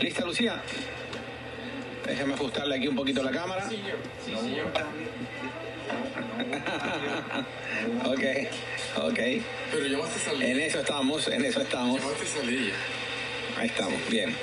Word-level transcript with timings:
¿Lista, 0.00 0.24
Lucía? 0.24 0.62
Déjame 2.06 2.34
ajustarle 2.34 2.76
aquí 2.76 2.86
un 2.88 2.96
poquito 2.96 3.22
la 3.22 3.30
cámara. 3.32 3.68
Sí, 3.68 3.78
señor. 4.24 4.66
ok, 8.04 8.22
ok. 9.04 9.18
Pero 9.72 9.86
llamaste 9.86 10.18
salida. 10.20 10.48
En 10.48 10.60
eso 10.60 10.80
estamos, 10.80 11.28
en 11.28 11.44
eso 11.44 11.60
estamos. 11.60 12.00
Llamaste 12.00 12.26
salida. 12.26 12.72
Ahí 13.56 13.66
estamos, 13.66 14.00
bien. 14.08 14.34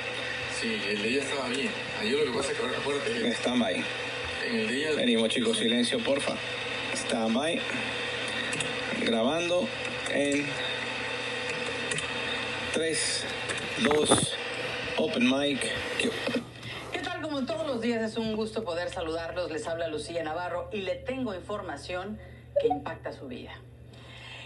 Sí, 0.59 0.79
el 0.89 1.01
de 1.01 1.09
ella 1.09 1.23
estaba 1.23 1.47
bien. 1.49 1.69
Ayer 2.01 2.19
lo 2.19 2.25
que 2.31 2.37
pasa 2.37 2.51
es 2.51 2.57
que 2.57 2.63
ahora 2.65 2.77
acuérdate, 2.77 3.31
Stand 3.33 3.61
by. 3.61 3.83
en 4.49 4.55
el 4.55 4.69
ella... 4.69 4.91
Venimos 4.95 5.29
chicos, 5.29 5.57
silencio, 5.57 5.99
porfa. 5.99 6.35
Stand 6.93 7.35
by. 7.35 7.59
Grabando 9.05 9.67
en 10.11 10.45
3, 12.73 13.23
2, 13.83 14.34
open 14.97 15.29
mic. 15.29 15.59
¿Qué 16.91 16.99
tal? 16.99 17.21
Como 17.21 17.45
todos 17.45 17.67
los 17.67 17.81
días 17.81 18.01
es 18.01 18.17
un 18.17 18.35
gusto 18.35 18.63
poder 18.63 18.89
saludarlos. 18.89 19.51
Les 19.51 19.67
habla 19.67 19.87
Lucía 19.87 20.23
Navarro 20.23 20.69
y 20.71 20.81
le 20.81 20.95
tengo 20.95 21.33
información 21.33 22.17
que 22.59 22.67
impacta 22.67 23.11
su 23.11 23.27
vida. 23.27 23.51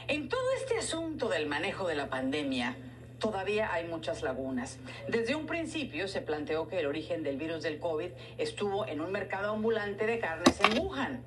En 0.08 0.27
todo 0.30 0.52
este 0.58 0.77
asunto 0.77 1.30
del 1.30 1.45
manejo 1.45 1.88
de 1.88 1.95
la 1.95 2.09
pandemia, 2.09 2.75
todavía 3.20 3.72
hay 3.72 3.85
muchas 3.85 4.23
lagunas. 4.23 4.80
Desde 5.08 5.35
un 5.35 5.45
principio 5.45 6.08
se 6.08 6.22
planteó 6.22 6.67
que 6.67 6.80
el 6.80 6.88
origen 6.88 7.22
del 7.23 7.38
virus 7.38 7.61
del 7.61 7.80
COVID 7.80 8.09
estuvo 8.38 8.88
en 8.88 9.02
un 9.02 9.11
mercado 9.11 9.53
ambulante 9.53 10.08
de 10.08 10.20
carnes 10.20 10.59
en 10.61 10.80
Wuhan. 10.80 11.23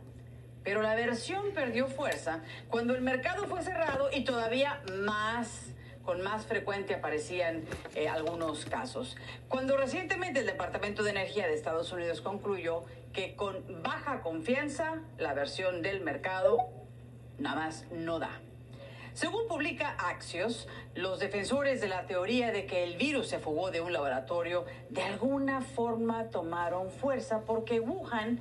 Pero 0.65 0.83
la 0.83 0.95
versión 0.95 1.53
perdió 1.55 1.89
fuerza 1.89 2.41
cuando 2.69 2.95
el 2.95 3.03
mercado 3.03 3.47
fue 3.47 3.62
cerrado 3.62 4.11
y 4.12 4.25
todavía 4.25 4.81
más, 5.05 5.72
con 6.05 6.23
más 6.23 6.47
frecuencia 6.47 6.97
aparecían 6.97 7.65
eh, 7.95 8.09
algunos 8.09 8.65
casos. 8.65 9.16
Cuando 9.48 9.77
recientemente 9.77 10.41
el 10.41 10.47
Departamento 10.47 11.03
de 11.03 11.11
Energía 11.11 11.47
de 11.47 11.55
Estados 11.55 11.92
Unidos 11.92 12.20
concluyó 12.20 12.84
que 13.12 13.34
con 13.36 13.83
baja 13.83 14.20
confianza 14.20 15.00
la 15.19 15.34
versión 15.34 15.83
del 15.83 16.00
mercado 16.00 16.69
nada 17.39 17.56
más 17.56 17.86
no 17.91 18.19
da. 18.19 18.41
Según 19.14 19.47
publica 19.47 19.91
Axios, 19.98 20.69
los 20.95 21.19
defensores 21.20 21.83
de 21.83 21.89
la 21.89 22.06
teoría 22.06 22.50
de 22.50 22.64
que 22.64 22.83
el 22.83 22.97
virus 22.97 23.28
se 23.28 23.39
fugó 23.39 23.70
de 23.70 23.83
un 23.83 23.92
laboratorio 23.92 24.64
de 24.89 25.03
alguna 25.03 25.61
forma 25.61 26.30
tomaron 26.30 26.91
fuerza 26.91 27.42
porque 27.45 27.78
Wuhan 27.78 28.41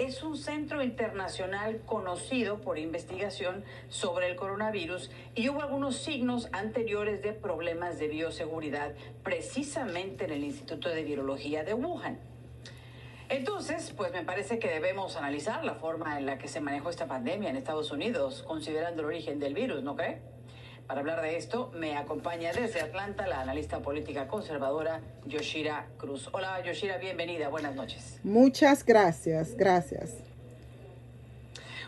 es 0.00 0.22
un 0.22 0.38
centro 0.38 0.82
internacional 0.82 1.82
conocido 1.84 2.62
por 2.62 2.78
investigación 2.78 3.64
sobre 3.90 4.30
el 4.30 4.36
coronavirus 4.36 5.10
y 5.34 5.50
hubo 5.50 5.60
algunos 5.60 5.96
signos 5.96 6.48
anteriores 6.52 7.20
de 7.20 7.34
problemas 7.34 7.98
de 7.98 8.08
bioseguridad 8.08 8.94
precisamente 9.22 10.24
en 10.24 10.30
el 10.30 10.44
Instituto 10.44 10.88
de 10.88 11.04
Virología 11.04 11.64
de 11.64 11.74
Wuhan. 11.74 12.18
Entonces, 13.28 13.92
pues 13.94 14.10
me 14.12 14.22
parece 14.22 14.58
que 14.58 14.68
debemos 14.68 15.16
analizar 15.16 15.64
la 15.66 15.74
forma 15.74 16.18
en 16.18 16.24
la 16.24 16.38
que 16.38 16.48
se 16.48 16.62
manejó 16.62 16.88
esta 16.88 17.06
pandemia 17.06 17.50
en 17.50 17.56
Estados 17.56 17.90
Unidos, 17.90 18.42
considerando 18.42 19.02
el 19.02 19.08
origen 19.08 19.38
del 19.38 19.52
virus, 19.52 19.82
¿no? 19.82 19.96
Para 20.90 21.02
hablar 21.02 21.22
de 21.22 21.36
esto, 21.36 21.70
me 21.72 21.96
acompaña 21.96 22.50
desde 22.52 22.80
Atlanta 22.80 23.24
la 23.28 23.42
analista 23.42 23.78
política 23.78 24.26
conservadora 24.26 25.00
Yoshira 25.24 25.86
Cruz. 25.98 26.28
Hola 26.32 26.60
Yoshira, 26.64 26.98
bienvenida, 26.98 27.48
buenas 27.48 27.76
noches. 27.76 28.18
Muchas 28.24 28.84
gracias, 28.84 29.54
gracias. 29.56 30.16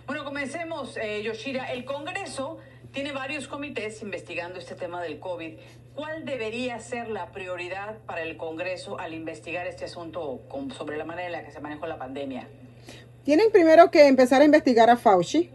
Bueno, 0.06 0.22
comencemos, 0.25 0.97
eh, 0.98 1.20
Yoshira. 1.25 1.72
El 1.72 1.84
Congreso 1.84 2.59
tiene 2.92 3.11
varios 3.11 3.48
comités 3.48 4.00
investigando 4.03 4.61
este 4.61 4.77
tema 4.77 5.03
del 5.03 5.19
COVID. 5.19 5.55
¿Cuál 5.97 6.25
debería 6.25 6.78
ser 6.78 7.09
la 7.09 7.33
prioridad 7.33 7.98
para 8.06 8.22
el 8.22 8.37
Congreso 8.37 9.00
al 9.00 9.14
investigar 9.14 9.66
este 9.66 9.87
asunto 9.87 10.42
con- 10.48 10.70
sobre 10.70 10.97
la 10.97 11.05
manera 11.05 11.27
en 11.27 11.33
la 11.33 11.42
que 11.44 11.50
se 11.50 11.59
manejó 11.59 11.89
la 11.89 11.98
pandemia? 11.98 12.47
Tienen 13.25 13.50
primero 13.50 13.91
que 13.91 14.06
empezar 14.06 14.43
a 14.43 14.44
investigar 14.44 14.91
a 14.91 14.97
Fauci, 14.97 15.50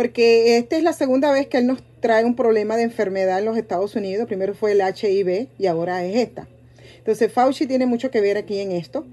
porque 0.00 0.56
esta 0.56 0.78
es 0.78 0.82
la 0.82 0.94
segunda 0.94 1.30
vez 1.30 1.46
que 1.46 1.58
él 1.58 1.66
nos 1.66 1.82
trae 2.00 2.24
un 2.24 2.34
problema 2.34 2.78
de 2.78 2.84
enfermedad 2.84 3.38
en 3.38 3.44
los 3.44 3.58
Estados 3.58 3.94
Unidos. 3.96 4.26
Primero 4.26 4.54
fue 4.54 4.72
el 4.72 4.80
HIV 4.80 5.48
y 5.58 5.66
ahora 5.66 6.02
es 6.06 6.16
esta. 6.16 6.48
Entonces 6.96 7.30
Fauci 7.30 7.66
tiene 7.66 7.84
mucho 7.84 8.10
que 8.10 8.22
ver 8.22 8.38
aquí 8.38 8.60
en 8.60 8.72
esto. 8.72 9.04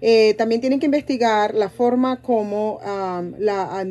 Eh, 0.00 0.34
también 0.34 0.60
tienen 0.60 0.80
que 0.80 0.86
investigar 0.86 1.54
la 1.54 1.68
forma 1.68 2.22
como 2.22 2.80
la 3.38 3.86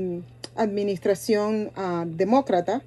administración 0.57 1.71
ah, 1.77 2.03
demócrata 2.05 2.83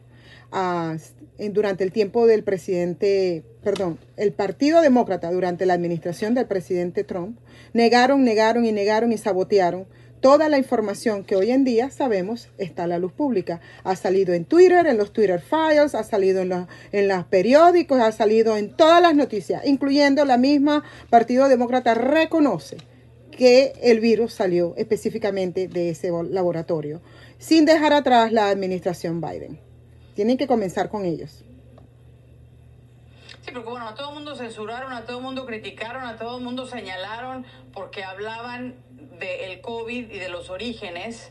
ah, 0.52 0.98
durante 1.38 1.84
el 1.84 1.90
tiempo 1.90 2.26
del 2.26 2.44
presidente, 2.44 3.44
perdón, 3.62 3.98
el 4.18 4.34
Partido 4.34 4.82
Demócrata 4.82 5.30
durante 5.30 5.64
la 5.64 5.72
administración 5.72 6.34
del 6.34 6.44
presidente 6.44 7.02
Trump, 7.02 7.38
negaron, 7.72 8.24
negaron 8.24 8.66
y 8.66 8.72
negaron 8.72 9.10
y 9.10 9.16
sabotearon 9.16 9.86
toda 10.24 10.48
la 10.48 10.56
información 10.56 11.22
que 11.22 11.36
hoy 11.36 11.50
en 11.50 11.64
día 11.64 11.90
sabemos 11.90 12.48
está 12.56 12.84
a 12.84 12.86
la 12.86 12.96
luz 12.96 13.12
pública. 13.12 13.60
Ha 13.82 13.94
salido 13.94 14.32
en 14.32 14.46
Twitter, 14.46 14.86
en 14.86 14.96
los 14.96 15.12
Twitter 15.12 15.38
Files, 15.38 15.94
ha 15.94 16.02
salido 16.02 16.40
en 16.40 16.48
los, 16.48 16.66
en 16.92 17.08
los 17.08 17.26
periódicos, 17.26 18.00
ha 18.00 18.10
salido 18.10 18.56
en 18.56 18.74
todas 18.74 19.02
las 19.02 19.14
noticias, 19.14 19.66
incluyendo 19.66 20.24
la 20.24 20.38
misma 20.38 20.82
Partido 21.10 21.46
Demócrata 21.46 21.92
reconoce 21.92 22.78
que 23.32 23.74
el 23.82 24.00
virus 24.00 24.32
salió 24.32 24.72
específicamente 24.78 25.68
de 25.68 25.90
ese 25.90 26.10
laboratorio, 26.30 27.02
sin 27.36 27.66
dejar 27.66 27.92
atrás 27.92 28.32
la 28.32 28.48
administración 28.48 29.20
Biden. 29.20 29.60
Tienen 30.14 30.38
que 30.38 30.46
comenzar 30.46 30.88
con 30.88 31.04
ellos. 31.04 31.44
Sí, 33.42 33.50
porque 33.52 33.68
bueno, 33.68 33.86
a 33.86 33.94
todo 33.94 34.08
el 34.08 34.14
mundo 34.14 34.34
censuraron, 34.36 34.90
a 34.94 35.04
todo 35.04 35.18
el 35.18 35.22
mundo 35.22 35.44
criticaron, 35.44 36.02
a 36.04 36.16
todo 36.16 36.38
el 36.38 36.44
mundo 36.44 36.66
señalaron 36.66 37.44
porque 37.74 38.02
hablaban 38.02 38.76
del 39.18 39.60
COVID 39.60 40.10
y 40.10 40.18
de 40.18 40.28
los 40.28 40.50
orígenes 40.50 41.30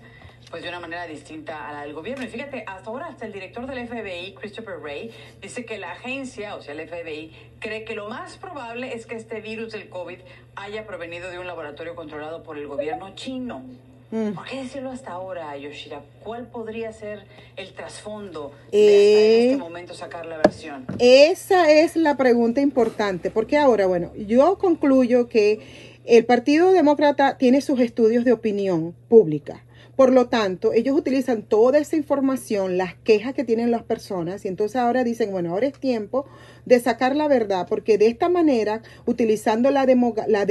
pues 0.50 0.62
de 0.62 0.70
una 0.70 0.80
manera 0.80 1.08
distinta 1.08 1.68
a 1.68 1.74
la 1.74 1.82
del 1.82 1.94
gobierno. 1.94 2.24
Y 2.26 2.28
fíjate, 2.28 2.64
hasta 2.68 2.88
ahora 2.92 3.08
hasta 3.08 3.26
el 3.26 3.34
director 3.34 3.66
del 3.66 3.88
FBI, 3.88 4.36
Christopher 4.36 4.78
Wray, 4.78 5.10
dice 5.42 5.66
que 5.66 5.80
la 5.80 5.94
agencia, 5.94 6.56
o 6.56 6.62
sea, 6.62 6.76
el 6.76 6.88
FBI, 6.88 7.32
cree 7.60 7.84
que 7.86 7.96
lo 7.96 8.08
más 8.08 8.38
probable 8.38 8.94
es 8.94 9.08
que 9.08 9.16
este 9.16 9.42
virus 9.42 9.72
del 9.74 9.90
COVID 9.90 10.20
haya 10.56 10.86
provenido 10.86 11.32
de 11.32 11.40
un 11.40 11.48
laboratorio 11.48 11.96
controlado 11.96 12.44
por 12.44 12.60
el 12.60 12.68
gobierno 12.68 13.16
chino. 13.16 13.64
¿Por 14.12 14.46
qué 14.46 14.58
decirlo 14.62 14.92
hasta 14.92 15.10
ahora, 15.14 15.58
Yoshira? 15.58 16.04
¿Cuál 16.24 16.46
podría 16.46 16.94
ser 16.94 17.26
el 17.56 17.74
trasfondo 17.74 18.52
de 18.72 18.78
hasta 18.78 18.78
en 18.78 18.84
Eh. 18.84 19.46
este 19.46 19.58
momento 19.58 19.96
sacar 19.96 20.28
la 20.28 20.38
versión? 20.38 20.86
Esa 21.00 21.72
es 21.72 21.96
la 21.96 22.16
pregunta 22.16 22.62
importante, 22.62 23.32
porque 23.32 23.58
ahora, 23.58 23.88
bueno, 23.88 24.12
yo 24.16 24.60
concluyo 24.60 25.28
que 25.30 25.93
el 26.06 26.26
Partido 26.26 26.72
Demócrata 26.72 27.38
tiene 27.38 27.62
sus 27.62 27.80
estudios 27.80 28.26
de 28.26 28.34
opinión 28.34 28.94
pública. 29.08 29.64
Por 29.96 30.12
lo 30.12 30.28
tanto, 30.28 30.74
ellos 30.74 30.98
utilizan 30.98 31.44
toda 31.44 31.78
esa 31.78 31.96
información, 31.96 32.78
las 32.78 32.96
quejas 32.96 33.36
que 33.36 33.44
tienen 33.44 33.70
las 33.70 33.84
personas, 33.84 34.44
y 34.44 34.48
entonces 34.48 34.76
ahora 34.78 35.04
dicen, 35.04 35.32
bueno, 35.32 35.52
ahora 35.52 35.68
es 35.68 35.80
tiempo 35.80 36.26
de 36.66 36.80
sacar 36.80 37.16
la 37.16 37.28
verdad, 37.28 37.68
porque 37.70 38.00
de 38.00 38.08
esta 38.08 38.28
manera, 38.28 38.82
utilizando 39.06 39.70
la, 39.70 39.86
la 40.28 40.46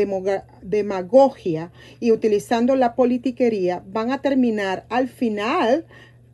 demagogia 0.62 1.72
y 1.98 2.12
utilizando 2.12 2.76
la 2.76 2.94
politiquería, 2.94 3.82
van 3.84 4.12
a 4.12 4.22
terminar 4.22 4.86
al 4.88 5.08
final 5.08 5.86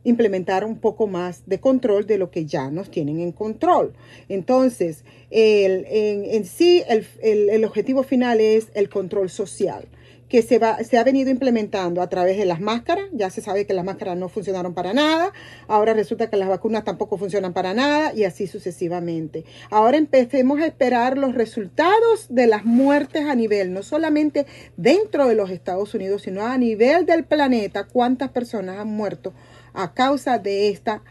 implementar 0.03 0.63
un 0.65 0.77
poco 0.77 1.07
más 1.07 1.43
de 1.45 1.59
control 1.59 2.07
de 2.07 2.17
lo 2.17 2.31
que 2.31 2.45
ya 2.45 2.71
nos 2.71 2.89
tienen 2.89 3.19
en 3.19 3.31
control. 3.31 3.93
Entonces, 4.29 5.03
el- 5.29 5.85
en, 5.89 6.45
sí, 6.45 6.83
el, 6.87 7.05
el- 7.21 7.49
el 7.49 7.65
objetivo 7.65 8.03
final 8.03 8.39
es 8.39 8.67
el 8.73 8.89
control 8.89 9.29
social 9.29 9.85
que 10.29 10.43
se, 10.43 10.59
va, 10.59 10.77
se 10.83 10.99
ha 10.99 11.03
venido 11.03 11.31
implementando 11.31 12.03
a 12.03 12.07
través 12.07 12.37
de 12.37 12.45
las 12.45 12.61
máscaras. 12.61 13.05
Ya 13.13 13.31
se 13.31 13.41
sabe 13.41 13.65
que 13.65 13.73
las 13.73 13.83
máscaras 13.83 14.15
no 14.15 14.29
funcionaron 14.29 14.75
para 14.75 14.93
nada. 14.93 15.33
Ahora 15.67 15.95
resulta 15.95 16.29
que 16.29 16.37
las 16.37 16.47
vacunas 16.47 16.83
tampoco 16.83 17.17
funcionan 17.17 17.51
para 17.51 17.73
nada 17.73 18.13
y 18.13 18.25
así 18.25 18.45
sucesivamente. 18.45 19.43
Ahora 19.71 19.97
empecemos 19.97 20.59
a 20.61 20.67
esperar 20.67 21.17
los 21.17 21.33
resultados 21.33 22.27
de 22.29 22.45
las 22.45 22.63
muertes 22.63 23.25
a 23.25 23.33
nivel, 23.33 23.73
no 23.73 23.81
solamente 23.81 24.45
dentro 24.77 25.27
de 25.27 25.33
los 25.33 25.49
Estados 25.49 25.95
Unidos, 25.95 26.21
sino 26.21 26.45
a 26.45 26.59
nivel 26.59 27.07
del 27.07 27.23
planeta, 27.25 27.85
cuántas 27.85 28.29
personas 28.29 28.77
han 28.77 28.87
muerto 28.87 29.33
a 29.81 29.93
causa 29.93 30.39
de 30.39 30.69
esta, 30.69 31.01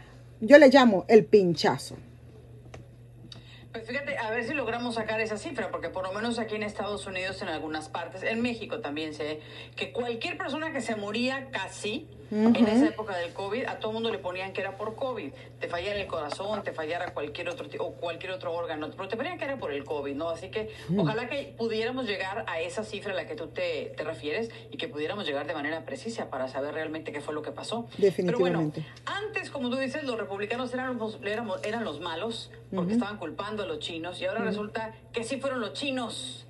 yo 0.41 0.59
le 0.59 0.69
llamo 0.69 1.05
el 1.07 1.25
pinchazo. 1.25 1.97
Pues 3.71 3.87
fíjate, 3.87 4.17
a 4.17 4.29
ver 4.29 4.43
si 4.45 4.53
logramos 4.53 4.95
sacar 4.95 5.19
esa 5.21 5.37
cifra, 5.37 5.71
porque 5.71 5.89
por 5.89 6.03
lo 6.03 6.13
menos 6.13 6.37
aquí 6.37 6.55
en 6.55 6.63
Estados 6.63 7.07
Unidos, 7.07 7.41
en 7.41 7.47
algunas 7.49 7.89
partes, 7.89 8.21
en 8.21 8.41
México 8.41 8.79
también 8.79 9.13
sé 9.13 9.39
que 9.75 9.91
cualquier 9.91 10.37
persona 10.37 10.71
que 10.71 10.81
se 10.81 10.95
moría 10.95 11.49
casi 11.49 12.07
en 12.31 12.55
esa 12.67 12.87
época 12.87 13.17
del 13.17 13.33
COVID, 13.33 13.65
a 13.65 13.79
todo 13.79 13.91
mundo 13.91 14.11
le 14.11 14.19
ponían 14.19 14.53
que 14.53 14.61
era 14.61 14.77
por 14.77 14.95
COVID. 14.95 15.31
Te 15.59 15.67
fallara 15.67 15.99
el 15.99 16.07
corazón, 16.07 16.63
te 16.63 16.71
fallara 16.73 17.13
cualquier 17.13 17.49
otro 17.49 17.67
o 17.79 17.93
cualquier 17.93 18.31
otro 18.33 18.53
órgano, 18.53 18.89
pero 18.95 19.07
te 19.09 19.17
ponían 19.17 19.37
que 19.37 19.45
era 19.45 19.57
por 19.57 19.71
el 19.71 19.83
COVID, 19.83 20.13
¿no? 20.15 20.29
Así 20.29 20.49
que 20.49 20.69
ojalá 20.97 21.27
que 21.27 21.53
pudiéramos 21.57 22.05
llegar 22.05 22.45
a 22.47 22.59
esa 22.61 22.83
cifra 22.83 23.13
a 23.13 23.15
la 23.15 23.25
que 23.25 23.35
tú 23.35 23.47
te, 23.47 23.93
te 23.97 24.03
refieres 24.03 24.49
y 24.71 24.77
que 24.77 24.87
pudiéramos 24.87 25.25
llegar 25.25 25.47
de 25.47 25.53
manera 25.53 25.85
precisa 25.85 26.29
para 26.29 26.47
saber 26.47 26.73
realmente 26.73 27.11
qué 27.11 27.21
fue 27.21 27.33
lo 27.33 27.41
que 27.41 27.51
pasó. 27.51 27.87
Definitivamente. 27.97 28.81
Pero 28.81 29.03
bueno, 29.05 29.27
antes, 29.27 29.49
como 29.49 29.69
tú 29.69 29.77
dices, 29.77 30.03
los 30.03 30.17
republicanos 30.17 30.73
eran 30.73 30.97
los, 30.97 31.19
éramos- 31.23 31.59
eran 31.63 31.83
los 31.83 31.99
malos 31.99 32.51
porque 32.73 32.93
estaban 32.93 33.17
culpando 33.17 33.63
a 33.63 33.65
los 33.65 33.79
chinos 33.79 34.21
y 34.21 34.25
ahora 34.25 34.41
resulta 34.41 34.93
que 35.11 35.23
sí 35.23 35.39
fueron 35.39 35.59
los 35.59 35.73
chinos 35.73 36.45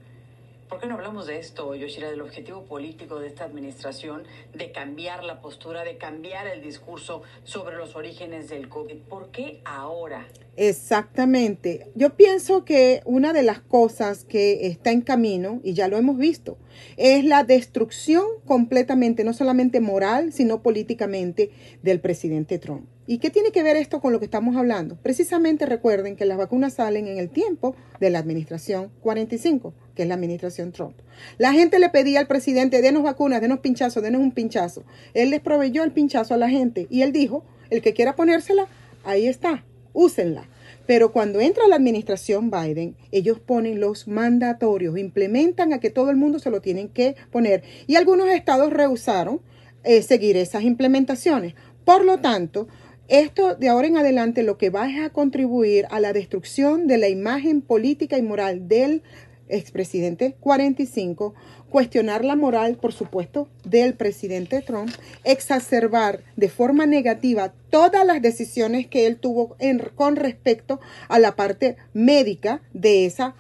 ¿Por 0.70 0.80
qué 0.80 0.86
no 0.86 0.94
hablamos 0.94 1.26
de 1.26 1.40
esto, 1.40 1.74
Yoshira, 1.74 2.12
del 2.12 2.22
objetivo 2.22 2.64
político 2.64 3.20
de 3.20 3.26
esta 3.26 3.44
administración 3.44 4.24
de 4.54 4.72
cambiar 4.72 5.24
la 5.24 5.42
postura, 5.42 5.84
de 5.84 5.98
cambiar 5.98 6.46
el 6.46 6.62
discurso 6.62 7.24
sobre 7.44 7.76
los 7.76 7.96
orígenes 7.96 8.50
del 8.50 8.70
COVID? 8.70 8.98
¿Por 9.10 9.32
qué 9.32 9.62
ahora? 9.66 10.28
Exactamente. 10.62 11.90
Yo 11.96 12.18
pienso 12.18 12.66
que 12.66 13.00
una 13.06 13.32
de 13.32 13.44
las 13.44 13.62
cosas 13.62 14.26
que 14.26 14.68
está 14.68 14.92
en 14.92 15.00
camino, 15.00 15.62
y 15.64 15.72
ya 15.72 15.88
lo 15.88 15.96
hemos 15.96 16.18
visto, 16.18 16.58
es 16.98 17.24
la 17.24 17.46
destrucción 17.46 18.26
completamente, 18.44 19.24
no 19.24 19.32
solamente 19.32 19.80
moral, 19.80 20.34
sino 20.34 20.62
políticamente, 20.62 21.52
del 21.82 22.02
presidente 22.02 22.60
Trump. 22.60 22.90
¿Y 23.08 23.20
qué 23.20 23.30
tiene 23.30 23.52
que 23.52 23.64
ver 23.64 23.78
esto 23.78 24.02
con 24.02 24.12
lo 24.12 24.20
que 24.20 24.26
estamos 24.26 24.58
hablando? 24.58 24.98
Precisamente 24.98 25.66
recuerden 25.66 26.18
que 26.18 26.26
las 26.26 26.38
vacunas 26.38 26.74
salen 26.74 27.08
en 27.08 27.20
el 27.20 27.30
tiempo 27.30 27.74
de 28.02 28.10
la 28.10 28.20
administración 28.20 28.92
45, 29.00 29.74
que 29.96 30.02
es 30.02 30.10
la 30.10 30.16
administración 30.16 30.74
Trump. 30.74 30.98
La 31.38 31.54
gente 31.54 31.80
le 31.80 31.88
pedía 31.88 32.20
al 32.20 32.28
presidente, 32.28 32.82
denos 32.82 33.04
vacunas, 33.04 33.40
denos 33.40 33.60
pinchazo, 33.60 34.02
denos 34.02 34.20
un 34.20 34.34
pinchazo. 34.34 34.84
Él 35.14 35.30
les 35.30 35.40
proveyó 35.40 35.86
el 35.86 35.94
pinchazo 35.94 36.34
a 36.34 36.38
la 36.38 36.50
gente 36.50 36.86
y 36.90 37.04
él 37.04 37.14
dijo, 37.14 37.46
el 37.70 37.82
que 37.82 37.94
quiera 37.94 38.18
ponérsela, 38.18 38.68
ahí 39.06 39.26
está, 39.26 39.64
úsenla. 40.00 40.48
Pero 40.88 41.12
cuando 41.12 41.40
entra 41.40 41.68
la 41.68 41.76
administración 41.76 42.50
Biden, 42.50 42.96
ellos 43.12 43.40
ponen 43.40 43.80
los 43.80 44.08
mandatorios, 44.08 44.98
implementan 44.98 45.74
a 45.74 45.80
que 45.80 45.92
todo 45.92 46.10
el 46.10 46.18
mundo 46.18 46.40
se 46.40 46.50
lo 46.50 46.62
tienen 46.62 46.90
que 46.90 47.16
poner. 47.32 47.64
Y 47.86 47.96
algunos 47.96 48.30
estados 48.30 48.74
rehusaron 48.74 49.42
eh, 49.84 50.02
seguir 50.02 50.36
esas 50.36 50.64
implementaciones. 50.64 51.54
Por 51.86 52.06
lo 52.06 52.18
tanto, 52.20 52.68
esto 53.08 53.56
de 53.56 53.70
ahora 53.70 53.88
en 53.88 53.98
adelante 53.98 54.42
lo 54.44 54.58
que 54.58 54.70
va 54.70 55.06
a 55.06 55.10
contribuir 55.10 55.86
a 55.92 56.00
la 56.00 56.14
destrucción 56.14 56.88
de 56.88 56.98
la 56.98 57.10
imagen 57.10 57.62
política 57.62 58.18
y 58.18 58.22
moral 58.22 58.68
del 58.68 59.04
expresidente 59.50 60.36
45, 60.40 61.34
cuestionar 61.70 62.24
la 62.24 62.36
moral, 62.36 62.76
por 62.76 62.94
supuesto, 62.94 63.48
del 63.66 63.94
presidente 63.94 64.62
Trump, 64.62 64.90
exacerbar 65.24 66.22
de 66.36 66.50
forma 66.50 66.86
negativa 66.86 67.54
todas 67.70 68.06
las 68.06 68.22
decisiones 68.22 68.88
que 68.88 69.08
él 69.08 69.18
tuvo 69.18 69.56
en, 69.60 69.80
con 69.96 70.16
respecto 70.16 70.80
a 71.08 71.20
la 71.20 71.36
parte 71.36 71.78
médica 71.94 72.62
de 72.74 73.06
esa 73.06 73.36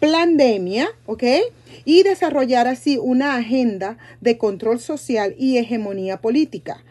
pandemia, 0.00 0.88
¿ok? 1.06 1.24
Y 1.84 2.02
desarrollar 2.02 2.66
así 2.66 2.98
una 2.98 3.36
agenda 3.36 3.98
de 4.20 4.36
control 4.36 4.80
social 4.80 5.34
y 5.38 5.58
hegemonía 5.58 6.20
política 6.20 6.82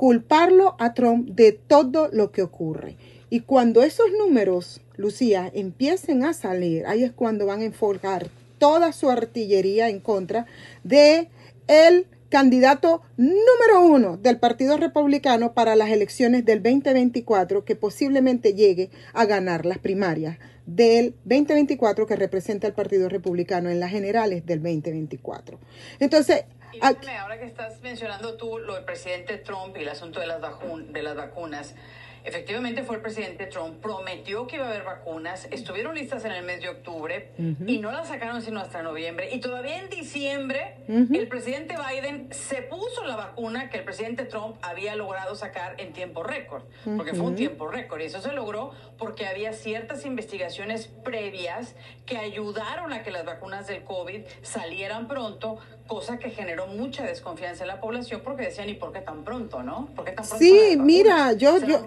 culparlo 0.00 0.76
a 0.78 0.94
Trump 0.94 1.28
de 1.28 1.52
todo 1.52 2.08
lo 2.10 2.32
que 2.32 2.40
ocurre. 2.40 2.96
Y 3.30 3.40
cuando 3.40 3.82
esos 3.84 4.10
números, 4.18 4.80
Lucía, 4.96 5.50
empiecen 5.54 6.24
a 6.24 6.34
salir, 6.34 6.84
ahí 6.86 7.04
es 7.04 7.12
cuando 7.12 7.46
van 7.46 7.60
a 7.60 7.64
enfocar 7.64 8.28
toda 8.58 8.92
su 8.92 9.08
artillería 9.08 9.88
en 9.88 10.00
contra 10.00 10.46
de 10.82 11.28
el 11.68 12.06
candidato 12.28 13.02
número 13.16 13.82
uno 13.82 14.16
del 14.16 14.38
Partido 14.38 14.76
Republicano 14.76 15.52
para 15.52 15.76
las 15.76 15.90
elecciones 15.90 16.44
del 16.44 16.62
2024 16.62 17.64
que 17.64 17.76
posiblemente 17.76 18.54
llegue 18.54 18.90
a 19.12 19.24
ganar 19.24 19.66
las 19.66 19.78
primarias 19.78 20.38
del 20.66 21.14
2024 21.24 22.06
que 22.06 22.16
representa 22.16 22.66
el 22.66 22.72
Partido 22.72 23.08
Republicano 23.08 23.70
en 23.70 23.80
las 23.80 23.90
generales 23.90 24.46
del 24.46 24.62
2024. 24.62 25.58
Entonces, 25.98 26.44
y 26.72 26.80
ahora 26.84 27.38
que 27.38 27.46
estás 27.46 27.80
mencionando 27.80 28.36
tú 28.36 28.58
lo 28.58 28.74
del 28.74 28.84
presidente 28.84 29.38
Trump 29.38 29.76
y 29.76 29.80
el 29.80 29.88
asunto 29.88 30.20
de 30.20 30.28
las, 30.28 30.40
de 30.92 31.02
las 31.02 31.16
vacunas, 31.16 31.74
Efectivamente 32.24 32.82
fue 32.82 32.96
el 32.96 33.02
presidente 33.02 33.46
Trump, 33.46 33.80
prometió 33.80 34.46
que 34.46 34.56
iba 34.56 34.66
a 34.66 34.68
haber 34.68 34.84
vacunas, 34.84 35.46
estuvieron 35.50 35.94
listas 35.94 36.24
en 36.24 36.32
el 36.32 36.44
mes 36.44 36.60
de 36.60 36.68
octubre 36.68 37.32
y 37.66 37.78
no 37.78 37.92
las 37.92 38.08
sacaron 38.08 38.42
sino 38.42 38.60
hasta 38.60 38.82
noviembre. 38.82 39.34
Y 39.34 39.40
todavía 39.40 39.78
en 39.78 39.88
diciembre 39.88 40.76
el 40.88 41.28
presidente 41.28 41.76
Biden 41.76 42.28
se 42.32 42.62
puso 42.62 43.04
la 43.04 43.16
vacuna 43.16 43.70
que 43.70 43.78
el 43.78 43.84
presidente 43.84 44.24
Trump 44.24 44.56
había 44.62 44.96
logrado 44.96 45.34
sacar 45.34 45.74
en 45.78 45.92
tiempo 45.92 46.22
récord, 46.22 46.62
porque 46.96 47.14
fue 47.14 47.26
un 47.26 47.36
tiempo 47.36 47.68
récord. 47.68 48.00
Y 48.00 48.04
eso 48.04 48.20
se 48.20 48.32
logró 48.32 48.72
porque 48.98 49.26
había 49.26 49.52
ciertas 49.52 50.04
investigaciones 50.04 50.88
previas 51.04 51.74
que 52.06 52.18
ayudaron 52.18 52.92
a 52.92 53.02
que 53.02 53.10
las 53.10 53.24
vacunas 53.24 53.66
del 53.66 53.84
COVID 53.84 54.22
salieran 54.42 55.08
pronto, 55.08 55.58
cosa 55.90 56.20
que 56.20 56.30
generó 56.30 56.68
mucha 56.68 57.02
desconfianza 57.02 57.64
en 57.64 57.68
la 57.68 57.80
población 57.80 58.20
porque 58.22 58.44
decían, 58.44 58.68
¿y 58.68 58.74
por 58.74 58.92
qué 58.92 59.00
tan 59.00 59.24
pronto, 59.24 59.64
no? 59.64 59.88
¿Por 59.96 60.04
qué 60.04 60.12
tan 60.12 60.24
pronto? 60.24 60.38
Sí, 60.38 60.76
mira, 60.78 61.32
yo... 61.32 61.58
yo 61.58 61.84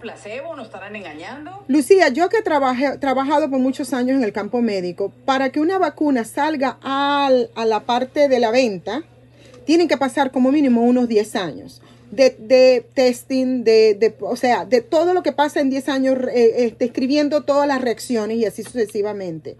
¿Nos 0.57 0.65
estarán 0.65 0.97
engañando? 0.97 1.63
Lucía, 1.69 2.09
yo 2.09 2.27
que 2.27 2.39
he 2.39 2.41
trabajado 2.41 3.49
por 3.49 3.59
muchos 3.59 3.93
años 3.93 4.17
en 4.17 4.25
el 4.25 4.33
campo 4.33 4.61
médico, 4.61 5.13
para 5.23 5.51
que 5.51 5.61
una 5.61 5.77
vacuna 5.77 6.25
salga 6.25 6.77
al, 6.81 7.49
a 7.55 7.63
la 7.63 7.79
parte 7.79 8.27
de 8.27 8.41
la 8.41 8.51
venta, 8.51 9.03
tienen 9.65 9.87
que 9.87 9.95
pasar 9.95 10.31
como 10.31 10.51
mínimo 10.51 10.83
unos 10.83 11.07
10 11.07 11.35
años. 11.37 11.81
De, 12.11 12.85
testing, 12.93 13.63
de, 13.63 14.15
o 14.19 14.35
sea, 14.35 14.65
de 14.65 14.81
todo 14.81 15.13
lo 15.13 15.23
que 15.23 15.31
pasa 15.31 15.61
en 15.61 15.69
10 15.69 15.89
años, 15.89 16.17
eh, 16.31 16.75
describiendo 16.77 17.41
todas 17.43 17.67
las 17.67 17.81
reacciones 17.81 18.37
y 18.37 18.45
así 18.45 18.63
sucesivamente. 18.63 19.55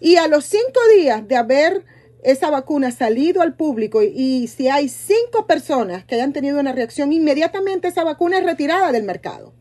Y 0.00 0.16
a 0.16 0.28
los 0.28 0.44
5 0.44 0.62
días 0.94 1.26
de 1.26 1.36
haber 1.36 1.84
esa 2.22 2.50
vacuna 2.50 2.90
salido 2.90 3.42
al 3.42 3.54
público 3.54 4.02
y, 4.02 4.12
y 4.14 4.48
si 4.48 4.68
hay 4.68 4.88
5 4.88 5.46
personas 5.46 6.04
que 6.04 6.16
hayan 6.16 6.32
tenido 6.32 6.58
una 6.58 6.72
reacción, 6.72 7.12
inmediatamente 7.12 7.88
esa 7.88 8.04
vacuna 8.04 8.38
es 8.38 8.44
retirada 8.44 8.92
del 8.92 9.04
mercado. 9.04 9.52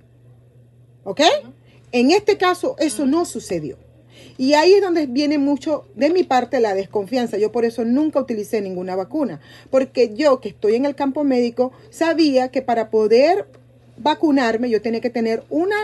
¿Ok? 1.04 1.22
En 1.92 2.12
este 2.12 2.38
caso, 2.38 2.76
eso 2.80 3.06
no 3.06 3.26
sucedió. 3.26 3.78
Y 4.38 4.54
ahí 4.54 4.74
es 4.74 4.82
donde 4.82 5.08
viene 5.08 5.38
mucho 5.38 5.86
de 5.96 6.10
mi 6.10 6.24
parte 6.24 6.60
la 6.60 6.76
desconfianza. 6.76 7.38
Yo 7.38 7.52
por 7.52 7.66
eso 7.66 7.86
nunca 7.86 8.20
utilicé 8.20 8.62
ninguna 8.62 8.96
vacuna, 8.96 9.40
porque 9.72 10.14
yo 10.14 10.40
que 10.40 10.50
estoy 10.50 10.76
en 10.76 10.86
el 10.86 10.96
campo 10.96 11.24
médico 11.24 11.72
sabía 11.90 12.50
que 12.50 12.62
para 12.62 12.90
poder 12.90 13.48
vacunarme 13.98 14.70
yo 14.70 14.82
tenía 14.82 15.02
que 15.02 15.10
tener 15.10 15.44
una 15.50 15.76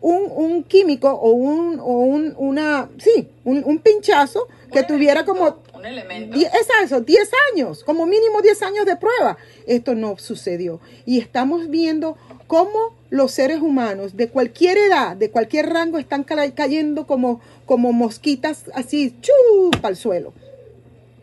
un, 0.00 0.62
químico 0.62 1.10
o 1.10 1.32
un, 1.32 1.80
o 1.80 1.98
un 1.98 2.34
una 2.38 2.88
sí, 2.98 3.28
un, 3.44 3.78
pinchazo 3.78 4.46
que 4.72 4.84
tuviera 4.84 5.24
como 5.24 5.56
un 5.78 5.86
elemento. 5.86 6.36
Es 6.36 6.68
eso, 6.84 7.00
10 7.00 7.30
años, 7.52 7.84
como 7.84 8.06
mínimo 8.06 8.42
10 8.42 8.62
años 8.62 8.86
de 8.86 8.96
prueba. 8.96 9.38
Esto 9.66 9.94
no 9.94 10.18
sucedió. 10.18 10.80
Y 11.06 11.18
estamos 11.18 11.70
viendo 11.70 12.16
cómo 12.46 12.96
los 13.10 13.32
seres 13.32 13.60
humanos 13.60 14.16
de 14.16 14.28
cualquier 14.28 14.78
edad, 14.78 15.16
de 15.16 15.30
cualquier 15.30 15.70
rango, 15.70 15.98
están 15.98 16.24
cayendo 16.24 17.06
como, 17.06 17.40
como 17.66 17.92
mosquitas 17.92 18.64
así, 18.74 19.16
chupa 19.20 19.88
al 19.88 19.96
suelo. 19.96 20.32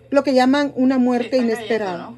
Lo 0.10 0.24
que 0.24 0.34
llaman 0.34 0.72
una 0.76 0.98
muerte 0.98 1.38
inesperada. 1.38 2.12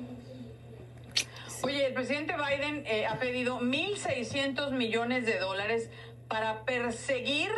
Oye, 1.64 1.88
el 1.88 1.94
presidente 1.94 2.34
Biden 2.34 2.84
eh, 2.86 3.06
ha 3.08 3.20
pedido 3.20 3.60
1.600 3.60 4.72
millones 4.72 5.26
de 5.26 5.40
dólares 5.40 5.90
para 6.28 6.64
perseguir 6.66 7.50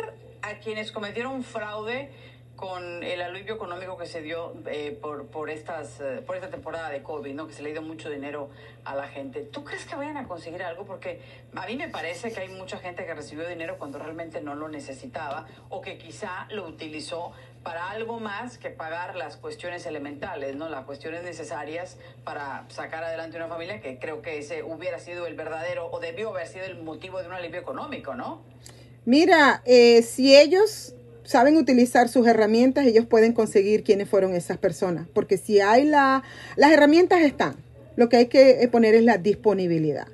a 0.42 0.58
quienes 0.58 0.90
cometieron 0.90 1.44
fraude 1.44 2.10
con 2.60 3.02
el 3.02 3.22
alivio 3.22 3.54
económico 3.54 3.96
que 3.96 4.04
se 4.04 4.20
dio 4.20 4.52
eh, 4.66 4.96
por, 5.00 5.28
por, 5.28 5.48
estas, 5.48 5.98
eh, 5.98 6.22
por 6.26 6.36
esta 6.36 6.50
temporada 6.50 6.90
de 6.90 7.02
COVID, 7.02 7.32
¿no? 7.32 7.46
que 7.46 7.54
se 7.54 7.62
le 7.62 7.72
dio 7.72 7.80
mucho 7.80 8.10
dinero 8.10 8.50
a 8.84 8.94
la 8.94 9.08
gente. 9.08 9.40
¿Tú 9.40 9.64
crees 9.64 9.86
que 9.86 9.96
vayan 9.96 10.18
a 10.18 10.28
conseguir 10.28 10.62
algo? 10.62 10.84
Porque 10.84 11.22
a 11.54 11.66
mí 11.66 11.76
me 11.76 11.88
parece 11.88 12.30
que 12.30 12.40
hay 12.40 12.50
mucha 12.50 12.76
gente 12.76 13.06
que 13.06 13.14
recibió 13.14 13.48
dinero 13.48 13.78
cuando 13.78 13.98
realmente 13.98 14.42
no 14.42 14.54
lo 14.54 14.68
necesitaba 14.68 15.46
o 15.70 15.80
que 15.80 15.96
quizá 15.96 16.48
lo 16.50 16.66
utilizó 16.66 17.32
para 17.62 17.88
algo 17.88 18.20
más 18.20 18.58
que 18.58 18.68
pagar 18.68 19.16
las 19.16 19.38
cuestiones 19.38 19.86
elementales, 19.86 20.54
¿no? 20.54 20.68
las 20.68 20.84
cuestiones 20.84 21.22
necesarias 21.22 21.96
para 22.24 22.66
sacar 22.68 23.04
adelante 23.04 23.38
una 23.38 23.48
familia, 23.48 23.80
que 23.80 23.98
creo 23.98 24.20
que 24.20 24.38
ese 24.38 24.62
hubiera 24.62 24.98
sido 24.98 25.26
el 25.26 25.34
verdadero 25.34 25.88
o 25.90 25.98
debió 25.98 26.28
haber 26.28 26.46
sido 26.46 26.66
el 26.66 26.82
motivo 26.82 27.22
de 27.22 27.26
un 27.26 27.32
alivio 27.32 27.58
económico, 27.58 28.14
¿no? 28.14 28.42
Mira, 29.06 29.62
eh, 29.64 30.02
si 30.02 30.36
ellos 30.36 30.94
saben 31.24 31.56
utilizar 31.56 32.08
sus 32.08 32.26
herramientas, 32.26 32.86
ellos 32.86 33.06
pueden 33.06 33.32
conseguir 33.32 33.82
quiénes 33.82 34.08
fueron 34.08 34.34
esas 34.34 34.58
personas. 34.58 35.06
Porque 35.12 35.36
si 35.36 35.60
hay 35.60 35.84
la, 35.84 36.22
las 36.56 36.72
herramientas 36.72 37.22
están, 37.22 37.56
lo 37.96 38.08
que 38.08 38.16
hay 38.16 38.26
que 38.26 38.68
poner 38.70 38.94
es 38.94 39.04
la 39.04 39.18
disponibilidad. 39.18 40.06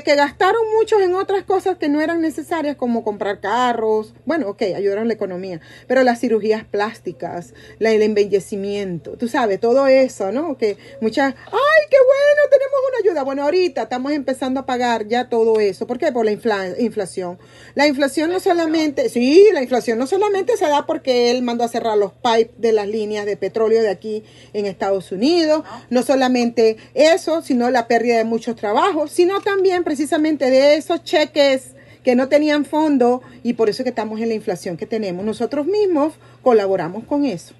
Que, 0.00 0.14
gastaron 0.16 0.62
muchos 0.78 1.02
en 1.02 1.14
otras 1.14 1.44
cosas 1.44 1.76
que 1.76 1.90
no 1.90 2.00
eran 2.00 2.22
necesarias, 2.22 2.76
como 2.76 3.04
comprar 3.04 3.40
carros. 3.40 4.14
Bueno, 4.24 4.48
ok, 4.48 4.62
ayudaron 4.74 5.06
la 5.06 5.12
economía. 5.12 5.60
Pero 5.86 6.02
las 6.02 6.18
cirugías 6.18 6.64
plásticas, 6.64 7.52
la, 7.78 7.90
el 7.90 8.00
embellecimiento, 8.00 9.18
tú 9.18 9.28
sabes, 9.28 9.60
todo 9.60 9.86
eso, 9.86 10.32
¿no? 10.32 10.56
Que 10.56 10.78
muchas, 11.02 11.34
¡ay, 11.34 11.86
qué 11.90 11.96
bueno! 11.98 12.50
Tenemos 12.50 12.80
una 12.88 12.98
ayuda. 13.10 13.22
Bueno, 13.22 13.42
ahorita 13.42 13.82
estamos 13.82 14.12
empezando 14.12 14.60
a 14.60 14.66
pagar 14.66 15.08
ya 15.08 15.28
todo 15.28 15.60
eso. 15.60 15.86
¿Por 15.86 15.98
qué? 15.98 16.10
Por 16.10 16.24
la 16.24 16.32
inflación. 16.32 17.38
La 17.74 17.86
inflación 17.86 18.30
no 18.30 18.40
solamente, 18.40 19.10
sí, 19.10 19.46
la 19.52 19.62
inflación 19.62 19.98
no 19.98 20.06
solamente 20.06 20.56
se 20.56 20.66
da 20.68 20.86
porque 20.86 21.30
él 21.30 21.42
mandó 21.42 21.64
a 21.64 21.68
cerrar 21.68 21.98
los 21.98 22.12
pipes 22.12 22.58
de 22.58 22.72
las 22.72 22.88
líneas 22.88 23.26
de 23.26 23.36
petróleo 23.36 23.82
de 23.82 23.90
aquí 23.90 24.24
en 24.54 24.64
Estados 24.64 25.12
Unidos. 25.12 25.64
No 25.90 26.02
solamente 26.02 26.78
eso, 26.94 27.42
sino 27.42 27.70
la 27.70 27.88
pérdida 27.88 28.16
de 28.16 28.24
muchos 28.24 28.56
trabajos, 28.56 29.10
sino 29.10 29.40
también 29.40 29.81
precisamente 29.84 30.50
de 30.50 30.76
esos 30.76 31.04
cheques 31.04 31.74
que 32.02 32.14
no 32.14 32.28
tenían 32.28 32.64
fondo 32.64 33.22
y 33.42 33.54
por 33.54 33.68
eso 33.68 33.84
que 33.84 33.90
estamos 33.90 34.20
en 34.20 34.28
la 34.28 34.34
inflación 34.34 34.76
que 34.76 34.86
tenemos. 34.86 35.24
Nosotros 35.24 35.66
mismos 35.66 36.14
colaboramos 36.42 37.04
con 37.04 37.24
eso. 37.24 37.54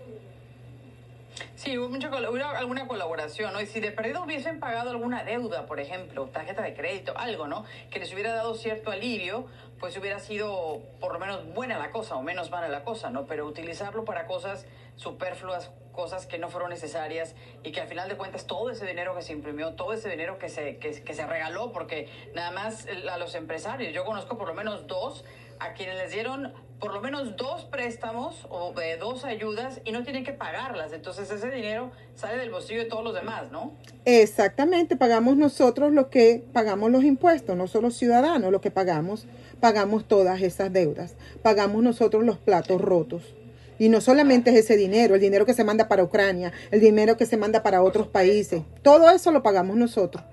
Sí, 1.63 1.79
hubo, 1.79 1.95
alguna 2.57 2.89
colaboración, 2.89 3.53
¿no? 3.53 3.61
Y 3.61 3.67
si 3.67 3.79
de 3.79 3.93
perdido 3.93 4.25
hubiesen 4.25 4.59
pagado 4.59 4.91
alguna 4.91 5.23
deuda, 5.23 5.65
por 5.65 5.79
ejemplo, 5.79 6.27
tarjeta 6.27 6.61
de 6.61 6.75
crédito, 6.75 7.17
algo, 7.17 7.47
¿no? 7.47 7.65
Que 7.89 8.01
les 8.01 8.13
hubiera 8.13 8.35
dado 8.35 8.57
cierto 8.57 8.91
alivio, 8.91 9.47
pues 9.79 9.97
hubiera 9.97 10.19
sido 10.19 10.83
por 10.99 11.13
lo 11.13 11.21
menos 11.21 11.47
buena 11.55 11.79
la 11.79 11.93
cosa 11.93 12.17
o 12.17 12.23
menos 12.25 12.51
mala 12.51 12.67
la 12.67 12.83
cosa, 12.83 13.11
¿no? 13.11 13.27
Pero 13.27 13.47
utilizarlo 13.47 14.05
para 14.05 14.27
cosas 14.27 14.67
superfluas, 14.97 15.71
cosas 15.93 16.27
que 16.27 16.37
no 16.37 16.49
fueron 16.49 16.71
necesarias 16.71 17.37
y 17.63 17.71
que 17.71 17.81
al 17.81 17.87
final 17.87 18.09
de 18.09 18.17
cuentas 18.17 18.49
todo 18.49 18.71
ese 18.71 18.85
dinero 18.85 19.15
que 19.15 19.23
se 19.23 19.33
imprimió, 19.33 19.75
todo 19.75 19.93
ese 19.93 20.09
dinero 20.09 20.39
que 20.39 20.49
se, 20.49 20.79
que, 20.79 21.15
se 21.15 21.27
regaló, 21.29 21.71
porque 21.71 22.09
nada 22.35 22.51
más 22.51 22.89
a 23.09 23.19
los 23.19 23.37
empresarios, 23.37 23.95
yo 23.95 24.05
conozco 24.05 24.37
por 24.37 24.49
lo 24.49 24.55
menos 24.55 24.89
dos 24.89 25.25
a 25.63 25.75
quienes 25.75 25.97
les 25.97 26.13
dieron 26.13 26.53
por 26.81 26.93
lo 26.93 27.01
menos 27.01 27.37
dos 27.37 27.65
préstamos 27.67 28.45
o 28.51 28.75
eh, 28.81 28.97
dos 28.99 29.25
ayudas 29.25 29.81
y 29.85 29.93
no 29.93 30.03
tienen 30.03 30.25
que 30.25 30.33
pagarlas. 30.33 30.93
Entonces 30.93 31.31
ese 31.31 31.49
dinero 31.49 31.93
sale 32.17 32.39
del 32.39 32.51
bolsillo 32.51 32.81
de 32.81 32.87
todos 32.87 33.05
los 33.05 33.15
demás, 33.15 33.53
¿no? 33.53 33.75
Exactamente, 34.05 34.97
pagamos 34.97 35.37
nosotros 35.37 35.93
lo 35.93 36.11
que 36.11 36.45
pagamos 36.53 36.91
los 36.91 37.05
impuestos, 37.05 37.57
no 37.57 37.69
solo 37.69 37.93
ciudadanos 37.93 38.51
lo 38.51 38.61
que 38.61 38.73
pagamos, 38.73 39.27
pagamos 39.61 40.09
todas 40.09 40.43
esas 40.43 40.73
deudas, 40.73 41.15
pagamos 41.41 41.85
nosotros 41.85 42.25
los 42.25 42.39
platos 42.39 42.81
rotos. 42.81 43.23
Y 43.79 43.89
no 43.89 44.01
solamente 44.01 44.51
es 44.51 44.57
ese 44.57 44.77
dinero, 44.77 45.15
el 45.15 45.21
dinero 45.21 45.47
que 45.47 45.55
se 45.55 45.65
manda 45.65 45.87
para 45.87 46.03
Ucrania, 46.03 46.53
el 46.73 46.81
dinero 46.81 47.17
que 47.17 47.27
se 47.27 47.37
manda 47.37 47.63
para 47.63 47.83
otros 47.83 48.09
países, 48.09 48.63
todo 48.83 49.09
eso 49.11 49.31
lo 49.31 49.45
pagamos 49.45 49.77
nosotros. 49.77 50.25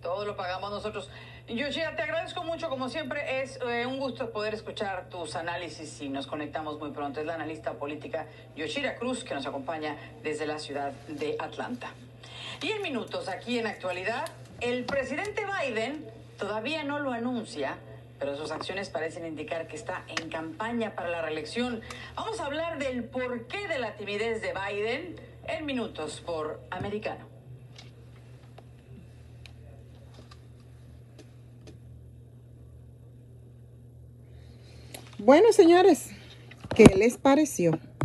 Todo 0.00 0.24
lo 0.24 0.36
pagamos 0.36 0.70
nosotros. 0.70 1.10
Yoshia, 1.48 1.96
te 1.96 2.02
agradezco 2.02 2.44
mucho, 2.44 2.68
como 2.68 2.90
siempre, 2.90 3.40
es 3.40 3.58
eh, 3.66 3.86
un 3.86 3.98
gusto 3.98 4.30
poder 4.30 4.52
escuchar 4.52 5.08
tus 5.08 5.34
análisis 5.34 5.98
y 6.02 6.10
nos 6.10 6.26
conectamos 6.26 6.78
muy 6.78 6.90
pronto. 6.90 7.20
Es 7.20 7.26
la 7.26 7.36
analista 7.36 7.72
política 7.72 8.26
Yoshira 8.54 8.96
Cruz 8.96 9.24
que 9.24 9.34
nos 9.34 9.46
acompaña 9.46 9.96
desde 10.22 10.44
la 10.46 10.58
ciudad 10.58 10.92
de 11.08 11.36
Atlanta. 11.38 11.94
Y 12.60 12.72
en 12.72 12.82
minutos, 12.82 13.28
aquí 13.28 13.58
en 13.58 13.66
actualidad, 13.66 14.28
el 14.60 14.84
presidente 14.84 15.46
Biden 15.46 16.04
todavía 16.38 16.84
no 16.84 16.98
lo 16.98 17.12
anuncia, 17.12 17.78
pero 18.18 18.36
sus 18.36 18.50
acciones 18.50 18.90
parecen 18.90 19.24
indicar 19.24 19.68
que 19.68 19.76
está 19.76 20.04
en 20.06 20.28
campaña 20.28 20.94
para 20.94 21.08
la 21.08 21.22
reelección. 21.22 21.80
Vamos 22.14 22.40
a 22.40 22.44
hablar 22.44 22.78
del 22.78 23.04
porqué 23.04 23.68
de 23.68 23.78
la 23.78 23.94
timidez 23.94 24.42
de 24.42 24.52
Biden 24.52 25.16
en 25.46 25.64
minutos 25.64 26.20
por 26.20 26.60
Americano. 26.70 27.27
Bueno, 35.18 35.52
señores, 35.52 36.10
¿qué 36.76 36.86
les 36.96 37.16
pareció? 37.16 37.72